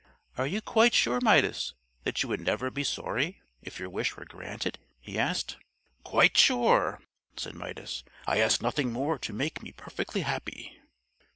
"Are 0.35 0.47
you 0.47 0.61
quite 0.61 0.95
sure, 0.95 1.19
Midas, 1.21 1.75
that 2.05 2.23
you 2.23 2.29
would 2.29 2.41
never 2.41 2.71
be 2.71 2.83
sorry 2.83 3.39
if 3.61 3.77
your 3.79 3.87
wish 3.87 4.17
were 4.17 4.25
granted?" 4.25 4.79
he 4.99 5.19
asked. 5.19 5.57
"Quite 6.03 6.35
sure," 6.35 7.03
said 7.37 7.53
Midas: 7.53 8.03
"I 8.25 8.39
ask 8.39 8.63
nothing 8.63 8.91
more 8.91 9.19
to 9.19 9.31
make 9.31 9.61
me 9.61 9.71
perfectly 9.73 10.21
happy." 10.21 10.79